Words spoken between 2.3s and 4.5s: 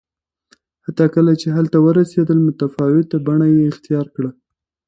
متفاوته بڼه یې اختیار کړه